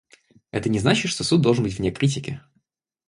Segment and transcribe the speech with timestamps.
[0.49, 2.41] Это не значит, что Суд должен быть вне критики.